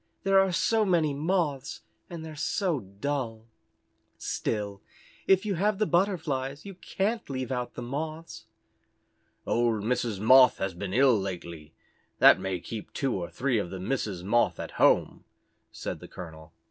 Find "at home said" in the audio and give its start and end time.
14.59-15.99